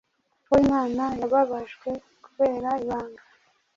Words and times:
Uwo 0.49 0.57
Imana 0.65 1.03
yababajwe 1.21 1.89
kubera 2.23 2.69
ibanga, 2.83 3.23